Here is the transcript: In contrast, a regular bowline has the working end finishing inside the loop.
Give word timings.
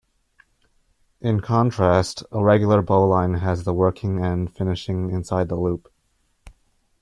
In 1.19 1.41
contrast, 1.41 2.23
a 2.31 2.43
regular 2.43 2.81
bowline 2.81 3.35
has 3.35 3.65
the 3.65 3.73
working 3.75 4.25
end 4.25 4.51
finishing 4.55 5.11
inside 5.11 5.47
the 5.47 5.55
loop. 5.55 5.91